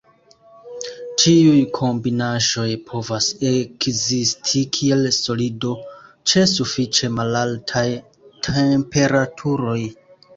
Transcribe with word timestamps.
Ĉiuj 1.23 1.57
kombinaĵoj 1.79 2.63
povas 2.87 3.27
ekzisti 3.49 4.63
kiel 4.77 5.05
solido, 5.17 5.75
ĉe 6.31 6.45
sufiĉe 6.53 7.11
malaltaj 7.19 7.85
temperaturoj. 8.49 9.77